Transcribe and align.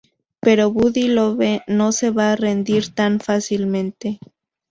Pero 0.39 0.71
Buddy 0.71 1.09
Love 1.09 1.61
no 1.67 1.91
se 1.91 2.09
va 2.09 2.31
a 2.31 2.35
rendir 2.35 2.89
tan 2.91 3.19
fácilmente. 3.19 4.17